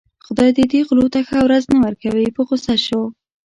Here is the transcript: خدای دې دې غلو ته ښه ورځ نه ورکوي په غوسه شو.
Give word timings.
خدای 0.25 0.49
دې 0.57 0.65
دې 0.71 0.79
غلو 0.87 1.05
ته 1.13 1.19
ښه 1.27 1.39
ورځ 1.45 1.63
نه 1.73 1.77
ورکوي 1.85 2.27
په 2.35 2.41
غوسه 2.47 2.75
شو. 2.85 3.01